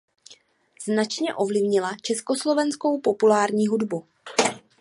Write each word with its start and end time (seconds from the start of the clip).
Značně 0.83 1.33
ovlivnila 1.35 1.97
československou 2.01 2.99
populární 3.01 3.67
hudbu. 3.67 4.07